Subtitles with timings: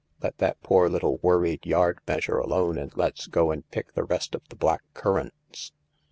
[0.23, 4.33] Let that poor little worried yard measure alone and let's go and pick the rest
[4.33, 5.73] of the black currants."